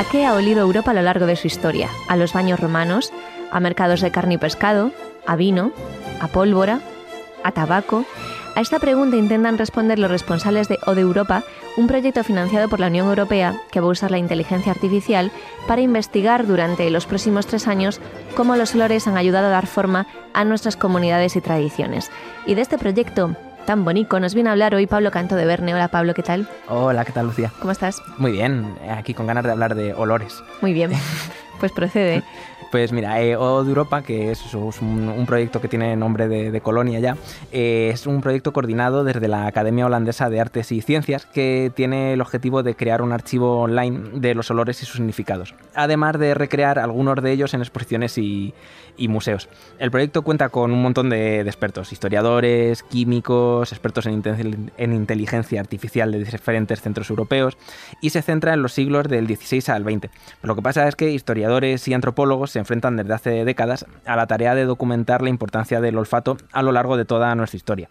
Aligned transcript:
¿A 0.00 0.04
qué 0.04 0.24
ha 0.24 0.32
olido 0.32 0.62
Europa 0.62 0.92
a 0.92 0.94
lo 0.94 1.02
largo 1.02 1.26
de 1.26 1.36
su 1.36 1.46
historia? 1.46 1.90
¿A 2.08 2.16
los 2.16 2.32
baños 2.32 2.58
romanos? 2.58 3.12
¿A 3.50 3.60
mercados 3.60 4.00
de 4.00 4.10
carne 4.10 4.36
y 4.36 4.38
pescado? 4.38 4.92
¿A 5.26 5.36
vino? 5.36 5.72
¿A 6.22 6.28
pólvora? 6.28 6.80
¿A 7.44 7.52
tabaco? 7.52 8.06
A 8.56 8.62
esta 8.62 8.78
pregunta 8.78 9.18
intentan 9.18 9.58
responder 9.58 9.98
los 9.98 10.10
responsables 10.10 10.68
de 10.68 10.78
O 10.86 10.94
de 10.94 11.02
Europa, 11.02 11.44
un 11.76 11.86
proyecto 11.86 12.24
financiado 12.24 12.70
por 12.70 12.80
la 12.80 12.86
Unión 12.86 13.08
Europea 13.08 13.60
que 13.70 13.80
va 13.80 13.88
a 13.88 13.90
usar 13.90 14.10
la 14.10 14.16
inteligencia 14.16 14.72
artificial 14.72 15.32
para 15.68 15.82
investigar 15.82 16.46
durante 16.46 16.88
los 16.88 17.04
próximos 17.04 17.46
tres 17.46 17.68
años 17.68 18.00
cómo 18.34 18.56
los 18.56 18.74
olores 18.74 19.06
han 19.06 19.18
ayudado 19.18 19.48
a 19.48 19.50
dar 19.50 19.66
forma 19.66 20.06
a 20.32 20.46
nuestras 20.46 20.78
comunidades 20.78 21.36
y 21.36 21.42
tradiciones. 21.42 22.10
Y 22.46 22.54
de 22.54 22.62
este 22.62 22.78
proyecto 22.78 23.36
tan 23.70 23.84
bonito 23.84 24.18
nos 24.18 24.34
viene 24.34 24.48
a 24.48 24.52
hablar 24.52 24.74
hoy 24.74 24.88
Pablo 24.88 25.12
Canto 25.12 25.36
de 25.36 25.44
Verne. 25.44 25.72
Hola 25.72 25.86
Pablo, 25.86 26.12
¿qué 26.12 26.24
tal? 26.24 26.48
Hola, 26.66 27.04
¿qué 27.04 27.12
tal 27.12 27.26
Lucía? 27.26 27.52
¿Cómo 27.60 27.70
estás? 27.70 28.02
Muy 28.18 28.32
bien, 28.32 28.76
aquí 28.90 29.14
con 29.14 29.28
ganas 29.28 29.44
de 29.44 29.52
hablar 29.52 29.76
de 29.76 29.94
olores. 29.94 30.42
Muy 30.60 30.72
bien, 30.72 30.90
pues 31.60 31.70
procede. 31.70 32.24
Pues 32.70 32.92
mira, 32.92 33.20
eh, 33.20 33.36
O 33.36 33.64
de 33.64 33.68
Europa, 33.68 34.02
que 34.02 34.30
es, 34.30 34.54
un, 34.54 35.24
proyecto 35.26 35.60
que 35.60 35.66
tiene 35.66 35.96
nombre 35.96 36.28
de, 36.28 36.60
colonia 36.60 37.00
ya, 37.00 37.16
eh, 37.50 37.90
es 37.92 38.06
un 38.06 38.20
proyecto 38.20 38.52
coordinado 38.52 39.02
desde 39.02 39.26
la 39.26 39.46
Academia 39.46 39.86
Holandesa 39.86 40.30
de 40.30 40.40
Artes 40.40 40.70
y 40.70 40.80
Ciencias 40.80 41.26
que 41.26 41.72
tiene 41.74 42.12
el 42.12 42.20
objetivo 42.20 42.62
de 42.62 42.76
crear 42.76 43.02
un 43.02 43.12
archivo 43.12 43.60
online 43.60 44.10
de 44.14 44.34
los 44.34 44.52
olores 44.52 44.82
y 44.82 44.86
sus 44.86 44.96
significados, 44.96 45.54
además 45.74 46.16
de 46.18 46.34
recrear 46.34 46.78
algunos 46.78 47.20
de 47.22 47.32
ellos 47.32 47.54
en 47.54 47.60
exposiciones 47.60 48.16
y, 48.18 48.54
museos. 49.08 49.48
El 49.78 49.90
proyecto 49.90 50.20
cuenta 50.20 50.50
con 50.50 50.72
un 50.72 50.82
montón 50.82 51.08
de, 51.08 51.42
de 51.42 51.48
expertos, 51.48 51.90
historiadores, 51.90 52.82
químicos, 52.82 53.72
expertos 53.72 54.04
en, 54.04 54.22
en, 54.76 54.92
inteligencia 54.92 55.58
artificial 55.58 56.12
de 56.12 56.18
diferentes 56.18 56.82
centros 56.82 57.08
europeos 57.08 57.56
y 58.02 58.10
se 58.10 58.20
centra 58.20 58.52
en 58.52 58.60
los 58.60 58.74
siglos 58.74 59.08
del 59.08 59.26
16 59.26 59.70
al 59.70 59.84
20. 59.84 60.10
Lo 60.42 60.54
que 60.54 60.60
pasa 60.60 60.86
es 60.86 60.96
que 60.96 61.10
historiadores 61.10 61.88
y 61.88 61.94
antropólogos 61.94 62.50
se 62.50 62.59
enfrentan 62.60 62.96
desde 62.96 63.12
hace 63.12 63.44
décadas 63.44 63.86
a 64.06 64.16
la 64.16 64.26
tarea 64.26 64.54
de 64.54 64.64
documentar 64.64 65.22
la 65.22 65.28
importancia 65.28 65.80
del 65.80 65.98
olfato 65.98 66.36
a 66.52 66.62
lo 66.62 66.72
largo 66.72 66.96
de 66.96 67.04
toda 67.04 67.34
nuestra 67.34 67.56
historia. 67.56 67.88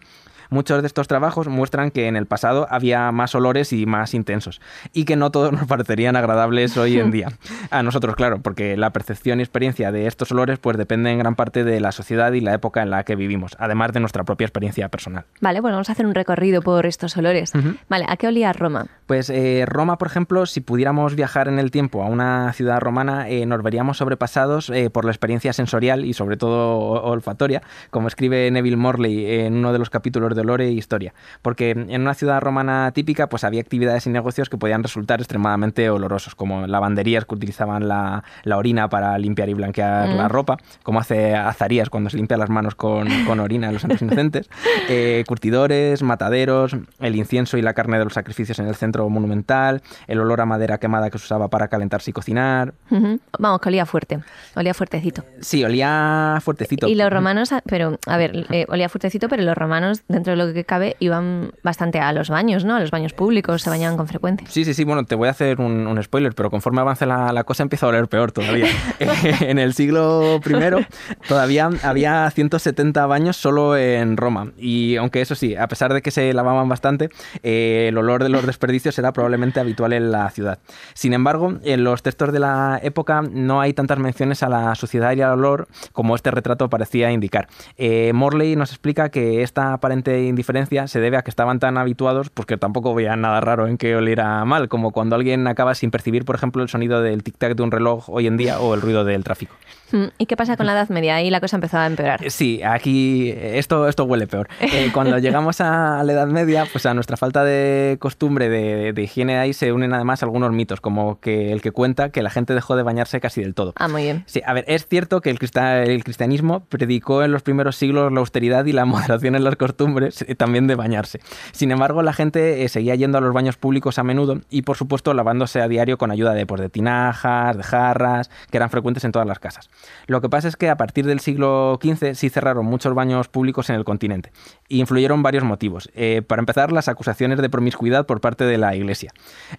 Muchos 0.50 0.82
de 0.82 0.86
estos 0.86 1.08
trabajos 1.08 1.48
muestran 1.48 1.90
que 1.90 2.08
en 2.08 2.16
el 2.16 2.26
pasado 2.26 2.66
había 2.70 3.10
más 3.12 3.34
olores 3.34 3.72
y 3.72 3.86
más 3.86 4.14
intensos, 4.14 4.60
y 4.92 5.04
que 5.04 5.16
no 5.16 5.30
todos 5.30 5.52
nos 5.58 5.66
parecerían 5.66 6.16
agradables 6.16 6.76
hoy 6.76 6.98
en 6.98 7.10
día. 7.10 7.28
A 7.70 7.82
nosotros, 7.82 8.16
claro, 8.16 8.40
porque 8.42 8.76
la 8.76 8.90
percepción 8.90 9.38
y 9.38 9.42
experiencia 9.42 9.92
de 9.92 10.06
estos 10.06 10.32
olores 10.32 10.58
pues 10.58 10.76
depende 10.76 11.10
en 11.10 11.18
gran 11.18 11.36
parte 11.36 11.64
de 11.64 11.80
la 11.80 11.92
sociedad 11.92 12.32
y 12.32 12.40
la 12.40 12.54
época 12.54 12.82
en 12.82 12.90
la 12.90 13.04
que 13.04 13.16
vivimos, 13.16 13.56
además 13.58 13.92
de 13.92 14.00
nuestra 14.00 14.24
propia 14.24 14.46
experiencia 14.46 14.88
personal. 14.88 15.24
Vale, 15.40 15.60
bueno, 15.60 15.76
vamos 15.76 15.88
a 15.88 15.92
hacer 15.92 16.06
un 16.06 16.14
recorrido 16.14 16.62
por 16.62 16.86
estos 16.86 17.16
olores. 17.16 17.54
Uh 17.54 17.58
-huh. 17.58 17.76
Vale, 17.88 18.04
¿a 18.08 18.16
qué 18.16 18.26
olía 18.26 18.52
Roma? 18.52 18.86
Pues 19.06 19.30
eh, 19.30 19.64
Roma, 19.66 19.98
por 19.98 20.08
ejemplo, 20.08 20.46
si 20.46 20.60
pudiéramos 20.60 21.14
viajar 21.14 21.48
en 21.48 21.58
el 21.58 21.70
tiempo 21.70 22.02
a 22.02 22.06
una 22.06 22.52
ciudad 22.52 22.80
romana, 22.80 23.28
eh, 23.28 23.46
nos 23.46 23.62
veríamos 23.62 23.98
sobrepasados 23.98 24.70
eh, 24.70 24.90
por 24.90 25.04
la 25.04 25.10
experiencia 25.10 25.52
sensorial 25.52 26.04
y 26.04 26.12
sobre 26.12 26.36
todo 26.36 26.78
olfatoria, 27.02 27.62
como 27.90 28.08
escribe 28.08 28.50
Neville 28.50 28.76
Morley 28.76 29.26
en 29.40 29.54
uno 29.56 29.72
de 29.72 29.78
los 29.78 29.90
capítulos 29.90 30.34
de 30.34 30.39
olor 30.40 30.60
e 30.60 30.70
historia, 30.70 31.14
porque 31.42 31.70
en 31.70 32.00
una 32.00 32.14
ciudad 32.14 32.40
romana 32.40 32.90
típica 32.92 33.28
pues 33.28 33.44
había 33.44 33.60
actividades 33.60 34.06
y 34.06 34.10
negocios 34.10 34.48
que 34.48 34.58
podían 34.58 34.82
resultar 34.82 35.20
extremadamente 35.20 35.90
olorosos, 35.90 36.34
como 36.34 36.66
lavanderías 36.66 37.24
que 37.24 37.34
utilizaban 37.34 37.88
la, 37.88 38.24
la 38.44 38.56
orina 38.56 38.88
para 38.88 39.18
limpiar 39.18 39.48
y 39.48 39.54
blanquear 39.54 40.08
mm. 40.08 40.16
la 40.16 40.28
ropa, 40.28 40.56
como 40.82 41.00
hace 41.00 41.34
Azarías 41.34 41.90
cuando 41.90 42.10
se 42.10 42.16
limpia 42.16 42.36
las 42.36 42.50
manos 42.50 42.74
con, 42.74 43.08
con 43.24 43.40
orina 43.40 43.68
de 43.68 43.74
los 43.74 43.82
santos 43.82 44.02
inocentes, 44.02 44.48
eh, 44.88 45.24
curtidores, 45.26 46.02
mataderos, 46.02 46.76
el 47.00 47.16
incienso 47.16 47.58
y 47.58 47.62
la 47.62 47.74
carne 47.74 47.98
de 47.98 48.04
los 48.04 48.14
sacrificios 48.14 48.58
en 48.58 48.66
el 48.66 48.74
centro 48.74 49.08
monumental, 49.08 49.82
el 50.06 50.20
olor 50.20 50.40
a 50.40 50.46
madera 50.46 50.78
quemada 50.78 51.10
que 51.10 51.18
se 51.18 51.24
usaba 51.24 51.48
para 51.48 51.68
calentarse 51.68 52.10
y 52.10 52.12
cocinar. 52.12 52.74
Uh 52.90 52.96
-huh. 52.96 53.20
Vamos, 53.38 53.60
que 53.60 53.68
olía 53.68 53.86
fuerte, 53.86 54.20
olía 54.56 54.74
fuertecito. 54.74 55.24
Sí, 55.40 55.64
olía 55.64 56.38
fuertecito. 56.40 56.88
Y 56.88 56.94
los 56.94 57.10
romanos, 57.10 57.50
pero, 57.66 57.98
a 58.06 58.16
ver, 58.16 58.46
eh, 58.50 58.66
olía 58.68 58.88
fuertecito, 58.88 59.28
pero 59.28 59.42
los 59.42 59.56
romanos, 59.56 60.02
dentro 60.08 60.29
de 60.30 60.36
lo 60.36 60.52
que 60.52 60.64
cabe, 60.64 60.96
iban 60.98 61.52
bastante 61.62 62.00
a 62.00 62.12
los 62.12 62.30
baños, 62.30 62.64
¿no? 62.64 62.76
A 62.76 62.80
los 62.80 62.90
baños 62.90 63.12
públicos, 63.12 63.62
se 63.62 63.70
bañaban 63.70 63.96
con 63.96 64.06
frecuencia. 64.06 64.46
Sí, 64.48 64.64
sí, 64.64 64.74
sí, 64.74 64.84
bueno, 64.84 65.04
te 65.04 65.14
voy 65.14 65.28
a 65.28 65.30
hacer 65.32 65.60
un, 65.60 65.86
un 65.86 66.02
spoiler, 66.02 66.34
pero 66.34 66.50
conforme 66.50 66.80
avance 66.80 67.06
la, 67.06 67.32
la, 67.32 67.44
cosa 67.44 67.62
empieza 67.62 67.86
a 67.86 67.88
oler 67.90 68.08
peor 68.08 68.32
todavía. 68.32 68.66
en 69.40 69.58
el 69.58 69.74
siglo 69.74 70.40
I 70.44 70.86
todavía 71.28 71.70
había 71.82 72.30
170 72.30 73.06
baños 73.06 73.36
solo 73.36 73.76
en 73.76 74.16
Roma, 74.16 74.52
y 74.58 74.96
aunque 74.96 75.20
eso 75.20 75.34
sí, 75.34 75.54
a 75.56 75.68
pesar 75.68 75.92
de 75.92 76.02
que 76.02 76.10
se 76.10 76.32
lavaban 76.32 76.68
bastante, 76.68 77.10
eh, 77.42 77.86
el 77.88 77.98
olor 77.98 78.22
de 78.22 78.28
los 78.28 78.46
desperdicios 78.46 78.98
era 78.98 79.12
probablemente 79.12 79.60
habitual 79.60 79.92
en 79.92 80.10
la 80.10 80.30
ciudad. 80.30 80.58
Sin 80.94 81.12
embargo, 81.12 81.58
en 81.64 81.84
los 81.84 82.02
textos 82.02 82.32
de 82.32 82.40
la 82.40 82.80
época 82.82 83.22
no 83.22 83.60
hay 83.60 83.72
tantas 83.72 83.98
menciones 83.98 84.42
a 84.42 84.48
la 84.48 84.74
suciedad 84.74 85.14
y 85.16 85.22
al 85.22 85.32
olor 85.32 85.68
como 85.92 86.14
este 86.14 86.30
retrato 86.30 86.68
parecía 86.68 87.10
indicar. 87.12 87.48
Eh, 87.76 88.12
Morley 88.12 88.56
nos 88.56 88.70
explica 88.70 89.10
que 89.10 89.42
esta 89.42 89.72
aparente 89.72 90.19
indiferencia 90.26 90.86
se 90.88 91.00
debe 91.00 91.16
a 91.16 91.22
que 91.22 91.30
estaban 91.30 91.58
tan 91.58 91.78
habituados 91.78 92.30
pues 92.30 92.46
que 92.46 92.56
tampoco 92.56 92.94
veían 92.94 93.20
nada 93.20 93.40
raro 93.40 93.66
en 93.66 93.78
que 93.78 93.96
oliera 93.96 94.44
mal, 94.44 94.68
como 94.68 94.90
cuando 94.92 95.16
alguien 95.16 95.46
acaba 95.46 95.74
sin 95.74 95.90
percibir, 95.90 96.24
por 96.24 96.36
ejemplo, 96.36 96.62
el 96.62 96.68
sonido 96.68 97.02
del 97.02 97.24
tic-tac 97.24 97.54
de 97.54 97.62
un 97.62 97.70
reloj 97.70 98.08
hoy 98.08 98.26
en 98.26 98.36
día 98.36 98.60
o 98.60 98.74
el 98.74 98.80
ruido 98.80 99.04
del 99.04 99.24
tráfico. 99.24 99.54
Mm, 99.92 100.06
¿Y 100.18 100.26
qué 100.26 100.36
pasa 100.36 100.56
con 100.56 100.66
la 100.66 100.72
Edad 100.72 100.88
Media? 100.88 101.16
Ahí 101.16 101.30
la 101.30 101.40
cosa 101.40 101.56
empezó 101.56 101.78
a 101.78 101.86
empeorar. 101.86 102.30
Sí, 102.30 102.62
aquí 102.62 103.32
esto, 103.36 103.88
esto 103.88 104.04
huele 104.04 104.26
peor. 104.26 104.48
Eh, 104.60 104.90
cuando 104.92 105.18
llegamos 105.18 105.60
a 105.60 106.02
la 106.04 106.12
Edad 106.12 106.28
Media, 106.28 106.66
pues 106.70 106.86
a 106.86 106.94
nuestra 106.94 107.16
falta 107.16 107.44
de 107.44 107.96
costumbre 107.98 108.48
de, 108.48 108.92
de, 108.92 109.02
higiene 109.02 109.38
ahí 109.38 109.52
se 109.52 109.72
unen 109.72 109.92
además 109.92 110.22
algunos 110.22 110.52
mitos, 110.52 110.80
como 110.80 111.20
que 111.20 111.52
el 111.52 111.60
que 111.60 111.72
cuenta 111.72 112.10
que 112.10 112.22
la 112.22 112.30
gente 112.30 112.54
dejó 112.54 112.76
de 112.76 112.82
bañarse 112.82 113.20
casi 113.20 113.40
del 113.40 113.54
todo. 113.54 113.72
Ah, 113.76 113.88
muy 113.88 114.02
bien. 114.02 114.24
Sí, 114.26 114.42
a 114.44 114.52
ver, 114.52 114.64
es 114.68 114.86
cierto 114.86 115.20
que 115.20 115.30
el, 115.30 115.38
cristianismo 115.38 116.60
predicó 116.68 117.22
en 117.22 117.32
los 117.32 117.42
primeros 117.42 117.76
siglos 117.76 118.12
la 118.12 118.20
austeridad 118.20 118.64
y 118.66 118.72
la 118.72 118.84
moderación 118.86 119.34
en 119.34 119.44
las 119.44 119.56
costumbres, 119.56 120.09
también 120.36 120.66
de 120.66 120.74
bañarse. 120.74 121.20
Sin 121.52 121.70
embargo, 121.70 122.02
la 122.02 122.12
gente 122.12 122.64
eh, 122.64 122.68
seguía 122.68 122.94
yendo 122.94 123.18
a 123.18 123.20
los 123.20 123.32
baños 123.32 123.56
públicos 123.56 123.98
a 123.98 124.02
menudo 124.02 124.40
y, 124.50 124.62
por 124.62 124.76
supuesto, 124.76 125.14
lavándose 125.14 125.60
a 125.60 125.68
diario 125.68 125.98
con 125.98 126.10
ayuda 126.10 126.34
de, 126.34 126.46
pues, 126.46 126.60
de 126.60 126.68
tinajas, 126.68 127.56
de 127.56 127.62
jarras, 127.62 128.30
que 128.50 128.56
eran 128.56 128.70
frecuentes 128.70 129.04
en 129.04 129.12
todas 129.12 129.26
las 129.26 129.38
casas. 129.38 129.70
Lo 130.06 130.20
que 130.20 130.28
pasa 130.28 130.48
es 130.48 130.56
que 130.56 130.68
a 130.68 130.76
partir 130.76 131.06
del 131.06 131.20
siglo 131.20 131.78
XV 131.82 132.14
sí 132.14 132.30
cerraron 132.30 132.66
muchos 132.66 132.94
baños 132.94 133.28
públicos 133.28 133.70
en 133.70 133.76
el 133.76 133.84
continente. 133.84 134.32
Y 134.68 134.80
influyeron 134.80 135.22
varios 135.22 135.44
motivos. 135.44 135.90
Eh, 135.94 136.22
para 136.26 136.40
empezar, 136.40 136.72
las 136.72 136.88
acusaciones 136.88 137.40
de 137.40 137.48
promiscuidad 137.50 138.06
por 138.06 138.20
parte 138.20 138.44
de 138.44 138.58
la 138.58 138.74
Iglesia. 138.74 139.12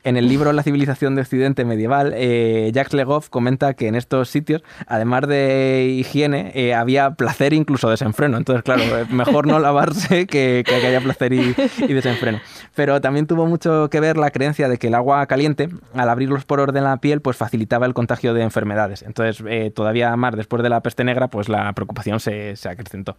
En 0.04 0.18
el 0.18 0.28
libro 0.28 0.54
La 0.54 0.64
civilización 0.64 1.16
de 1.16 1.22
Occidente 1.22 1.66
medieval, 1.66 2.14
eh, 2.16 2.72
Jacques 2.74 2.94
Legoff 2.94 3.30
comenta 3.30 3.74
que 3.74 3.88
en 3.88 3.96
estos 3.96 4.30
sitios, 4.30 4.64
además 4.88 5.28
de 5.28 5.96
higiene, 5.98 6.52
eh, 6.56 6.74
había 6.74 7.12
placer 7.12 7.54
incluso 7.54 7.90
desenfreno. 7.90 8.38
Entonces, 8.38 8.64
claro, 8.64 8.84
mejor 9.10 9.48
no 9.48 9.60
lavarse 9.60 10.28
que, 10.32 10.64
haya 10.68 11.00
placer 11.02 11.34
y, 11.34 11.54
desenfreno. 11.94 12.42
Pero 12.74 13.00
también 13.02 13.28
tuvo 13.28 13.46
mucho 13.46 13.90
que 13.92 14.00
ver 14.00 14.18
la 14.18 14.32
creencia 14.32 14.68
de 14.68 14.80
que 14.80 14.88
el 14.88 14.96
agua 14.96 15.24
caliente, 15.28 15.70
al 15.94 16.10
abrir 16.10 16.30
los 16.30 16.46
poros 16.46 16.74
de 16.74 16.82
la 16.82 16.98
piel, 16.98 17.22
pues 17.22 17.38
facilitaba 17.38 17.86
el 17.86 17.94
contagio 17.94 18.34
de 18.34 18.42
enfermedades. 18.42 19.04
Entonces, 19.04 19.44
eh, 19.48 19.70
todavía 19.70 20.16
más 20.16 20.36
después 20.36 20.64
de 20.64 20.70
la 20.70 20.82
peste 20.82 21.04
negra, 21.04 21.28
pues 21.28 21.50
la 21.50 21.72
preocupación 21.74 22.20
se 22.20 22.56
acrecentó. 22.68 23.18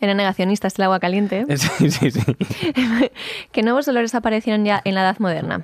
Eran 0.00 0.16
negacionistas 0.16 0.74
del 0.74 0.84
agua 0.84 1.00
caliente. 1.00 1.46
Sí, 1.54 1.90
sí, 1.90 2.10
sí. 2.10 2.20
¿Qué 3.52 3.62
nuevos 3.62 3.88
olores 3.88 4.14
aparecieron 4.14 4.64
ya 4.64 4.80
en 4.84 4.94
la 4.94 5.02
Edad 5.02 5.18
Moderna? 5.18 5.62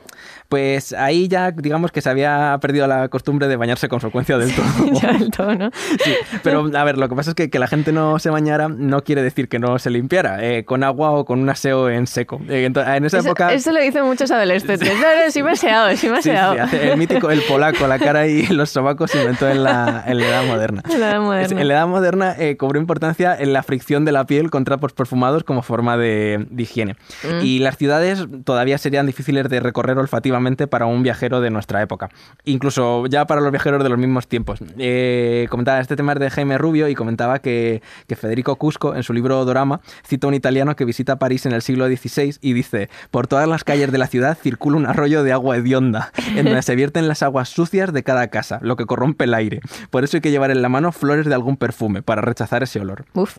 Pues 0.49 0.93
ahí 0.93 1.29
ya, 1.29 1.51
digamos 1.51 1.93
que 1.93 2.01
se 2.01 2.11
había 2.11 2.57
perdido 2.61 2.87
la 2.87 3.09
costumbre 3.09 3.49
de 3.49 3.57
bañarse 3.57 3.89
con 3.89 4.01
frecuencia 4.01 4.39
del 4.39 4.53
todo. 4.55 4.93
ya 5.01 5.13
del 5.13 5.31
todo, 5.31 5.55
¿no? 5.55 5.71
Sí, 6.03 6.15
pero 6.43 6.71
a 6.75 6.85
ver, 6.85 6.99
lo 6.99 7.09
que 7.09 7.15
pasa 7.15 7.31
es 7.31 7.35
que 7.35 7.51
que 7.51 7.59
la 7.59 7.67
gente 7.67 7.93
no 7.93 8.19
se 8.19 8.31
bañara 8.31 8.69
no 8.69 9.03
quiere 9.05 9.23
decir 9.23 9.49
que 9.49 9.59
no 9.59 9.79
se 9.79 9.91
limpiara. 9.91 10.43
Eh, 10.43 10.65
con 10.65 10.83
agua 10.85 11.11
o 11.11 11.25
con 11.25 11.41
un 11.41 11.49
aseo 11.49 11.91
en 11.91 12.07
seco. 12.07 12.41
Eh, 12.49 12.65
en 12.65 13.05
esa 13.05 13.19
eso, 13.19 13.29
época... 13.29 13.53
Eso 13.53 13.73
lo 13.73 13.81
dicen 13.81 14.05
muchos 14.05 14.31
adolescentes. 14.31 14.89
No, 14.89 14.95
no, 14.95 15.31
sí 15.31 15.43
me 15.43 15.51
he 15.51 15.53
aseado, 15.53 15.97
sí 15.97 16.09
me 16.09 16.19
he. 16.19 16.23
Sí, 16.23 16.31
sí, 16.31 16.77
el 16.81 16.97
mítico, 16.97 17.31
el 17.31 17.43
polaco, 17.43 17.87
la 17.87 17.99
cara 17.99 18.27
y 18.27 18.47
los 18.47 18.71
sobacos 18.71 19.11
se 19.11 19.21
inventó 19.21 19.49
en 19.49 19.63
la, 19.63 20.05
en 20.07 20.19
la 20.19 20.27
Edad 20.27 20.45
Moderna. 20.47 20.83
En 20.91 21.01
la 21.01 21.11
Edad 21.11 21.21
Moderna. 21.21 21.61
En 21.61 21.69
la 21.69 21.75
Edad 21.75 21.87
Moderna 21.87 22.35
eh, 22.39 22.57
cobró 22.57 22.81
importancia 22.81 23.37
en 23.39 23.53
la 23.53 23.63
fricción 23.63 24.05
de 24.05 24.10
la 24.13 24.27
piel 24.27 24.51
con 24.51 24.65
trapos 24.65 24.93
perfumados 24.93 25.45
como 25.45 25.63
forma 25.63 25.97
de, 25.97 26.47
de 26.51 26.63
higiene. 26.63 26.97
Mm. 27.25 27.45
Y 27.45 27.59
las 27.61 27.77
ciudades 27.77 28.27
todavía 28.45 28.79
serían 28.79 29.07
difíciles 29.07 29.49
de 29.49 29.61
recorrer 29.61 29.99
olfativamente 29.99 30.67
para 30.67 30.87
un 30.87 31.03
viajero 31.03 31.41
de 31.41 31.51
nuestra 31.51 31.83
época. 31.83 32.11
Incluso 32.45 33.07
ya 33.07 33.27
para 33.27 33.41
los 33.41 33.51
viajeros 33.51 33.83
de 33.83 33.89
los 33.89 33.99
mismos 33.99 34.29
tiempos. 34.29 34.61
Eh, 34.79 35.47
comentaba 35.51 35.81
este 35.81 35.97
tema 35.97 36.15
de 36.15 36.31
Jaime 36.31 36.59
Rubio 36.59 36.89
y 36.89 36.95
comentaba 36.95 37.41
que, 37.41 37.83
que 38.07 38.17
Federico 38.17 38.57
Cusco, 38.57 38.95
en 38.95 39.03
su 39.03 39.13
libro 39.13 39.45
Dorama, 39.45 39.81
cita 40.07 40.27
a 40.27 40.29
un 40.29 40.35
italiano 40.35 40.77
que 40.77 40.85
visita 40.85 41.19
París 41.19 41.47
en 41.47 41.53
el 41.53 41.63
siglo 41.63 41.87
XVI 41.87 42.37
y 42.41 42.53
dice, 42.53 42.89
por 43.11 43.27
todas 43.27 43.49
las 43.49 43.65
calles 43.65 43.93
de 43.93 43.99
la 43.99 44.07
ciudad 44.07 44.37
circula 44.41 44.77
un 44.77 44.87
arroyo 44.87 45.23
de 45.23 45.33
agua 45.33 45.57
hedionda, 45.57 46.13
en 46.37 46.45
donde 46.47 46.63
se 46.63 46.75
vierten 46.75 47.09
las 47.09 47.23
aguas 47.23 47.49
sucias 47.49 47.93
de 47.93 48.03
cada 48.03 48.29
casa, 48.29 48.59
lo 48.63 48.77
que 48.77 48.87
corrompe 48.87 49.25
el 49.25 49.35
aire. 49.35 49.61
Por 49.91 50.05
eso 50.05 50.17
hay 50.17 50.21
que 50.21 50.31
llevar 50.31 50.51
en 50.51 50.63
la 50.63 50.69
mano 50.69 50.93
flores 50.93 51.27
de 51.27 51.35
algún 51.35 51.57
perfume 51.57 52.03
para 52.03 52.23
rechazar 52.23 52.63
ese 52.63 52.81
olor. 52.81 53.05
Uf. 53.15 53.37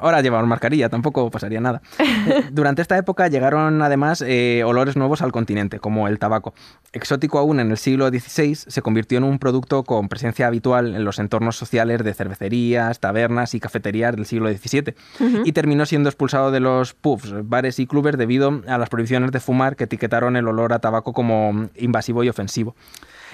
Ahora 0.00 0.20
llevamos 0.20 0.48
mascarilla, 0.48 0.88
tampoco 0.88 1.30
pasaría 1.30 1.60
nada. 1.60 1.80
Durante 2.50 2.82
esta 2.82 2.98
época 2.98 3.28
llegaron 3.28 3.80
además 3.82 4.20
eh, 4.26 4.64
olores 4.66 4.96
nuevos 4.96 5.22
al 5.22 5.30
continente, 5.30 5.78
como 5.78 6.08
el 6.08 6.18
tabaco. 6.18 6.54
Exótico 6.92 7.38
aún 7.38 7.60
en 7.60 7.70
el 7.70 7.76
siglo 7.76 8.08
XVI, 8.08 8.56
se 8.56 8.82
convirtió 8.82 9.18
en 9.18 9.24
un 9.24 9.38
producto 9.38 9.84
con 9.84 10.08
presencia 10.08 10.48
habitual 10.48 10.96
en 10.96 11.04
los 11.04 11.20
entornos 11.20 11.56
sociales 11.56 12.02
de 12.02 12.14
cervecerías, 12.14 12.98
tabernas 12.98 13.54
y 13.54 13.60
cafeterías 13.60 14.16
del 14.16 14.26
siglo 14.26 14.48
XVII, 14.48 14.94
uh 15.20 15.24
-huh. 15.24 15.42
y 15.44 15.52
terminó 15.52 15.86
siendo 15.86 16.08
expulsado 16.08 16.50
de 16.50 16.58
los 16.58 16.92
pubs, 16.94 17.32
bares 17.48 17.78
y 17.78 17.86
clubes 17.86 18.18
debido 18.18 18.62
a 18.66 18.76
las 18.76 18.88
prohibiciones 18.88 19.30
de 19.30 19.38
fumar 19.38 19.76
que 19.76 19.84
etiquetaron 19.84 20.36
el 20.36 20.48
olor 20.48 20.72
a 20.72 20.80
tabaco 20.80 21.12
como 21.12 21.68
invasivo 21.76 22.24
y 22.24 22.28
ofensivo. 22.28 22.74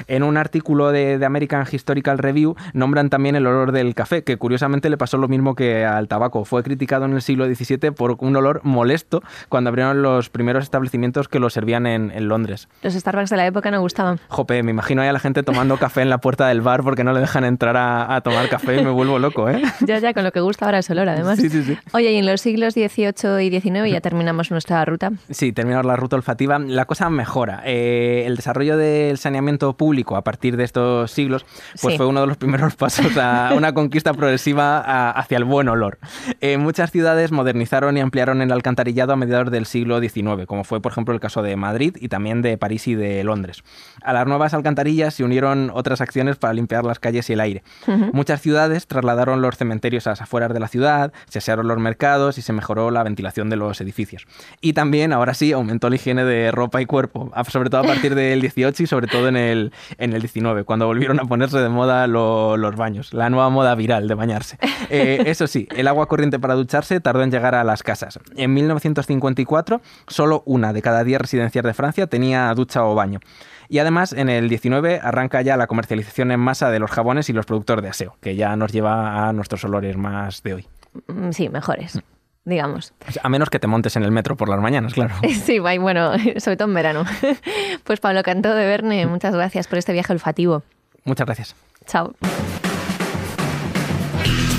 En 0.06 0.22
un 0.22 0.36
artículo 0.36 0.92
de, 0.92 1.16
de, 1.16 1.24
American 1.24 1.66
Historical 1.72 2.18
Review 2.18 2.54
nombran 2.74 3.08
también 3.08 3.34
el 3.34 3.46
olor 3.46 3.72
del 3.72 3.94
café, 3.94 4.24
que 4.24 4.36
curiosamente 4.36 4.90
le 4.90 4.98
pasó 4.98 5.16
lo 5.16 5.26
mismo 5.26 5.54
que 5.54 5.86
al 5.86 6.06
tabaco. 6.06 6.25
Fue 6.44 6.62
criticado 6.62 7.04
en 7.04 7.12
el 7.12 7.22
siglo 7.22 7.46
XVII 7.46 7.90
por 7.92 8.16
un 8.20 8.36
olor 8.36 8.60
molesto 8.62 9.22
cuando 9.48 9.68
abrieron 9.68 10.02
los 10.02 10.30
primeros 10.30 10.64
establecimientos 10.64 11.28
que 11.28 11.38
lo 11.38 11.50
servían 11.50 11.86
en, 11.86 12.10
en 12.10 12.28
Londres. 12.28 12.68
Los 12.82 12.94
Starbucks 12.94 13.30
de 13.30 13.36
la 13.36 13.46
época 13.46 13.70
no 13.70 13.80
gustaban. 13.80 14.20
Jope, 14.28 14.62
me 14.62 14.70
imagino 14.70 15.02
ahí 15.02 15.08
a 15.08 15.12
la 15.12 15.18
gente 15.18 15.42
tomando 15.42 15.76
café 15.78 16.02
en 16.02 16.10
la 16.10 16.18
puerta 16.18 16.48
del 16.48 16.60
bar 16.60 16.82
porque 16.82 17.04
no 17.04 17.12
le 17.12 17.20
dejan 17.20 17.44
entrar 17.44 17.76
a, 17.76 18.14
a 18.14 18.20
tomar 18.20 18.48
café 18.48 18.80
y 18.80 18.84
me 18.84 18.90
vuelvo 18.90 19.18
loco, 19.18 19.48
¿eh? 19.48 19.62
ya, 19.80 19.98
ya, 19.98 20.12
con 20.14 20.24
lo 20.24 20.32
que 20.32 20.40
gusta 20.40 20.66
ahora 20.66 20.78
es 20.78 20.90
olor, 20.90 21.08
además. 21.08 21.38
Sí, 21.38 21.48
sí, 21.48 21.62
sí. 21.62 21.78
Oye, 21.92 22.12
y 22.12 22.16
en 22.16 22.26
los 22.26 22.40
siglos 22.40 22.74
XVIII 22.74 23.44
y 23.44 23.60
XIX 23.60 23.90
ya 23.90 24.00
terminamos 24.00 24.50
nuestra 24.50 24.84
ruta. 24.84 25.12
Sí, 25.30 25.52
terminamos 25.52 25.86
la 25.86 25.96
ruta 25.96 26.16
olfativa. 26.16 26.58
La 26.58 26.84
cosa 26.84 27.10
mejora. 27.10 27.62
Eh, 27.64 28.24
el 28.26 28.36
desarrollo 28.36 28.76
del 28.76 29.18
saneamiento 29.18 29.76
público 29.76 30.16
a 30.16 30.22
partir 30.22 30.56
de 30.56 30.64
estos 30.64 31.10
siglos, 31.10 31.44
pues 31.80 31.94
sí. 31.94 31.96
fue 31.96 32.06
uno 32.06 32.20
de 32.20 32.26
los 32.26 32.36
primeros 32.36 32.76
pasos 32.76 33.16
a 33.16 33.52
una 33.54 33.72
conquista 33.74 34.12
progresiva 34.14 34.80
a, 34.80 35.10
hacia 35.10 35.38
el 35.38 35.44
buen 35.44 35.68
olor. 35.68 35.98
Eh, 36.40 36.58
muchas 36.58 36.90
ciudades 36.90 37.32
modernizaron 37.32 37.96
y 37.96 38.00
ampliaron 38.00 38.42
el 38.42 38.52
alcantarillado 38.52 39.12
a 39.12 39.16
mediados 39.16 39.50
del 39.50 39.66
siglo 39.66 40.00
XIX, 40.00 40.46
como 40.46 40.64
fue 40.64 40.80
por 40.80 40.92
ejemplo 40.92 41.14
el 41.14 41.20
caso 41.20 41.42
de 41.42 41.56
Madrid 41.56 41.96
y 42.00 42.08
también 42.08 42.42
de 42.42 42.58
París 42.58 42.86
y 42.88 42.94
de 42.94 43.22
Londres. 43.24 43.62
A 44.02 44.12
las 44.12 44.26
nuevas 44.26 44.54
alcantarillas 44.54 45.14
se 45.14 45.24
unieron 45.24 45.70
otras 45.72 46.00
acciones 46.00 46.36
para 46.36 46.54
limpiar 46.54 46.84
las 46.84 46.98
calles 46.98 47.28
y 47.30 47.32
el 47.32 47.40
aire. 47.40 47.62
Uh 47.86 47.92
-huh. 47.92 48.12
Muchas 48.12 48.40
ciudades 48.40 48.86
trasladaron 48.86 49.42
los 49.42 49.56
cementerios 49.56 50.06
a 50.06 50.10
las 50.10 50.22
afueras 50.22 50.52
de 50.52 50.60
la 50.60 50.68
ciudad, 50.68 51.12
se 51.28 51.38
asearon 51.38 51.68
los 51.68 51.78
mercados 51.78 52.38
y 52.38 52.42
se 52.42 52.52
mejoró 52.52 52.90
la 52.90 53.02
ventilación 53.02 53.50
de 53.50 53.56
los 53.56 53.80
edificios. 53.80 54.26
Y 54.60 54.72
también, 54.72 55.12
ahora 55.12 55.34
sí, 55.34 55.52
aumentó 55.52 55.88
la 55.90 55.96
higiene 55.96 56.24
de 56.24 56.50
ropa 56.50 56.80
y 56.80 56.86
cuerpo, 56.86 57.32
sobre 57.48 57.70
todo 57.70 57.82
a 57.82 57.84
partir 57.84 58.14
del 58.14 58.40
18 58.40 58.82
y 58.82 58.86
sobre 58.86 59.06
todo 59.06 59.28
en 59.28 59.36
el, 59.36 59.72
en 59.98 60.12
el 60.12 60.20
19 60.20 60.64
cuando 60.64 60.86
volvieron 60.86 61.20
a 61.20 61.24
ponerse 61.24 61.58
de 61.58 61.68
moda 61.68 62.06
lo, 62.06 62.56
los 62.56 62.76
baños, 62.76 63.12
la 63.12 63.30
nueva 63.30 63.48
moda 63.50 63.74
viral 63.74 64.08
de 64.08 64.14
bañarse. 64.14 64.58
Eh, 64.88 65.24
eso 65.26 65.48
sí, 65.48 65.66
el 65.74 65.88
agua 65.88 66.05
corriente 66.06 66.38
para 66.38 66.54
ducharse 66.54 67.00
tardó 67.00 67.22
en 67.22 67.30
llegar 67.30 67.54
a 67.54 67.64
las 67.64 67.82
casas. 67.82 68.18
En 68.36 68.54
1954, 68.54 69.80
solo 70.08 70.42
una 70.46 70.72
de 70.72 70.82
cada 70.82 71.04
10 71.04 71.20
residencias 71.20 71.64
de 71.64 71.74
Francia 71.74 72.06
tenía 72.06 72.52
ducha 72.54 72.84
o 72.84 72.94
baño. 72.94 73.20
Y 73.68 73.78
además, 73.78 74.12
en 74.12 74.28
el 74.28 74.48
19 74.48 75.00
arranca 75.02 75.42
ya 75.42 75.56
la 75.56 75.66
comercialización 75.66 76.30
en 76.30 76.40
masa 76.40 76.70
de 76.70 76.78
los 76.78 76.90
jabones 76.90 77.28
y 77.28 77.32
los 77.32 77.46
productos 77.46 77.82
de 77.82 77.88
aseo, 77.88 78.16
que 78.20 78.36
ya 78.36 78.54
nos 78.56 78.72
lleva 78.72 79.28
a 79.28 79.32
nuestros 79.32 79.64
olores 79.64 79.96
más 79.96 80.42
de 80.42 80.54
hoy. 80.54 80.68
Mm, 81.08 81.30
Sí, 81.32 81.48
mejores. 81.48 82.00
digamos. 82.44 82.92
A 83.24 83.28
menos 83.28 83.50
que 83.50 83.58
te 83.58 83.66
montes 83.66 83.96
en 83.96 84.04
el 84.04 84.12
metro 84.12 84.36
por 84.36 84.48
las 84.48 84.60
mañanas, 84.60 84.94
claro. 84.94 85.14
Sí, 85.44 85.58
bueno, 85.58 86.12
sobre 86.38 86.56
todo 86.56 86.68
en 86.68 86.74
verano. 86.74 87.04
Pues 87.84 88.00
Pablo 88.00 88.22
Cantó 88.22 88.54
de 88.54 88.66
Verne, 88.66 89.06
muchas 89.06 89.34
gracias 89.34 89.66
por 89.66 89.78
este 89.78 89.92
viaje 89.92 90.12
olfativo. 90.12 90.62
Muchas 91.04 91.26
gracias. 91.26 91.56
Chao. 91.86 92.14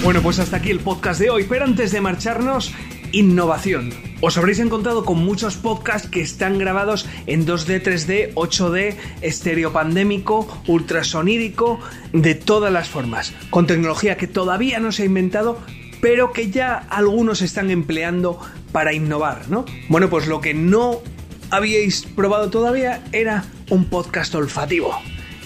Bueno, 0.04 0.22
pues 0.22 0.40
hasta 0.40 0.58
aquí 0.58 0.70
el 0.70 0.80
podcast 0.80 1.20
de 1.20 1.30
hoy, 1.30 1.46
pero 1.50 1.66
antes 1.66 1.92
de 1.92 2.02
marcharnos, 2.02 2.72
innovación. 3.12 3.90
Os 4.22 4.38
habréis 4.38 4.60
encontrado 4.60 5.04
con 5.04 5.18
muchos 5.18 5.58
podcasts 5.58 6.08
que 6.08 6.22
están 6.22 6.60
grabados 6.60 7.08
en 7.26 7.46
2D, 7.46 7.84
3D, 7.84 8.34
8D, 8.36 8.96
estéreo 9.22 9.74
pandémico, 9.74 10.48
ultrasonírico, 10.68 11.80
de 12.14 12.36
todas 12.36 12.72
las 12.72 12.88
formas, 12.88 13.34
con 13.50 13.68
tecnología 13.68 14.18
que 14.18 14.28
todavía 14.28 14.80
no 14.80 14.92
se 14.92 15.04
ha 15.04 15.08
inventado, 15.08 15.60
pero 16.00 16.32
que 16.32 16.52
ya 16.52 16.76
algunos 16.76 17.42
están 17.42 17.72
empleando 17.72 18.40
para 18.72 18.94
innovar, 18.94 19.50
¿no? 19.50 19.66
Bueno, 19.90 20.10
pues 20.10 20.28
lo 20.28 20.42
que 20.42 20.54
no 20.54 21.02
habíais 21.50 22.04
probado 22.04 22.50
todavía 22.50 23.04
era 23.12 23.46
un 23.72 23.86
podcast 23.86 24.34
olfativo. 24.36 24.96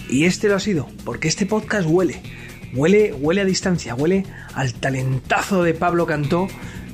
Y 0.08 0.26
este 0.26 0.48
lo 0.48 0.56
ha 0.56 0.60
sido, 0.60 0.88
porque 1.04 1.28
este 1.28 1.46
podcast 1.46 1.88
huele. 1.88 2.22
Huele, 2.74 3.12
huele 3.12 3.42
a 3.42 3.44
distancia, 3.44 3.94
huele 3.94 4.24
al 4.54 4.72
talentazo 4.74 5.62
de 5.62 5.74
Pablo 5.74 6.06
Cantó. 6.06 6.48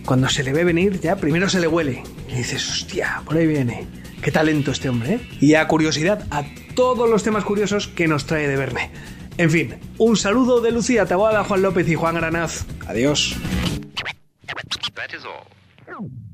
Cuando 0.04 0.28
se 0.28 0.42
le 0.42 0.52
ve 0.52 0.64
venir, 0.64 1.00
ya 1.00 1.16
primero 1.16 1.48
se 1.48 1.60
le 1.60 1.68
huele. 1.68 2.02
Y 2.28 2.34
dices, 2.34 2.68
hostia, 2.68 3.22
por 3.24 3.36
ahí 3.36 3.46
viene. 3.46 3.86
Qué 4.22 4.32
talento 4.32 4.72
este 4.72 4.88
hombre, 4.88 5.14
¿eh? 5.14 5.28
Y 5.40 5.54
a 5.54 5.68
curiosidad, 5.68 6.26
a 6.30 6.44
todos 6.74 7.08
los 7.08 7.22
temas 7.22 7.44
curiosos 7.44 7.88
que 7.88 8.08
nos 8.08 8.26
trae 8.26 8.48
de 8.48 8.56
Verne. 8.56 8.90
En 9.36 9.50
fin, 9.50 9.76
un 9.98 10.16
saludo 10.16 10.60
de 10.60 10.72
Lucía 10.72 11.06
Taboada, 11.06 11.44
Juan 11.44 11.62
López 11.62 11.88
y 11.88 11.94
Juan 11.94 12.16
Granaz. 12.16 12.64
Adiós. 12.88 13.36